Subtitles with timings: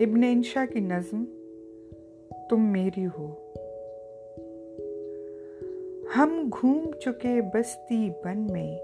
[0.00, 1.24] ابن انشا کی نظم،
[2.50, 3.34] تم میری ہو۔
[6.16, 8.78] ہم گھوم چکے بستی بن میں،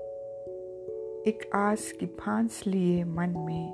[1.24, 3.72] ایک آس کی پھانس لیے من میں۔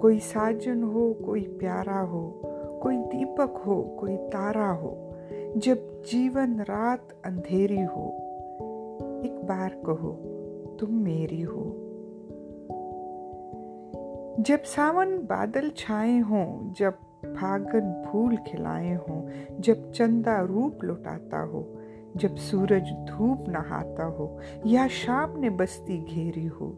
[0.00, 2.42] کوئی ساجن ہو، کوئی پیارا ہو،
[2.82, 5.12] کوئی دیپک ہو، کوئی تارا ہو۔
[5.54, 5.76] جب
[6.12, 8.10] جیون رات اندھیری ہو،
[9.22, 10.22] ایک بار کہو،
[10.78, 11.85] تم میری ہو۔
[14.38, 16.90] جب ساون بادل چھائے ہوں، جب
[17.20, 19.26] پھاگن پھول کھلائے ہوں،
[19.58, 21.74] جب چندہ روپ لوٹاتا ہو،
[22.14, 26.72] جب سورج دھوپ نہاتا ہو یا شام نے بستی گھیری ہو۔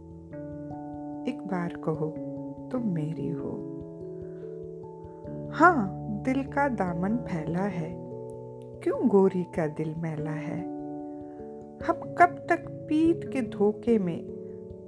[1.26, 2.14] ایک بار کہو،
[2.70, 3.64] تم میری ہو۔
[5.60, 8.04] ہاں دل کا دامن پھیلا ہے۔
[8.82, 10.64] کیوں گوری کا دل میلا ہے؟
[11.88, 14.18] ہم کب تک پیٹ کے دھوکے میں،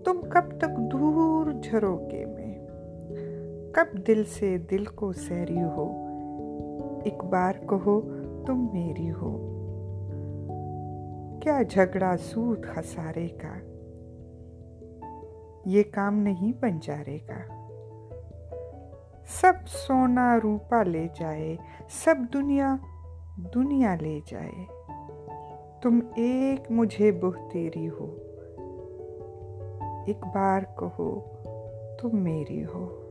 [0.05, 2.40] تم کب تک دور جھروکے میں؟
[3.73, 6.07] کب دل سے دل کو سیری ہو؟
[7.05, 8.01] ایک بار کہو
[8.47, 9.47] تم میری ہو۔
[11.43, 13.55] کیا جھگڑا سود خسارے کا؟
[15.67, 17.67] یہ کام نہیں بنجارے کا۔
[19.27, 21.57] سب سونا روپا لے جائے،
[21.91, 22.77] سب دنیا
[23.55, 24.67] دنیا لے جائے۔
[25.83, 28.17] تم ایک مجھے بہتیری ہو۔
[30.07, 31.21] ایک بار کہو
[32.01, 33.10] تم میری ہو۔